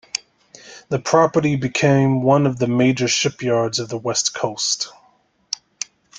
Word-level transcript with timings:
The 0.89 0.97
property 0.97 1.57
became 1.57 2.23
one 2.23 2.47
of 2.47 2.57
the 2.57 2.65
major 2.65 3.07
shipyards 3.07 3.77
of 3.77 3.89
the 3.89 3.99
west 3.99 4.33
coast. 4.33 4.91